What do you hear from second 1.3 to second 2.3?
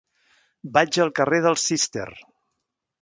del Cister.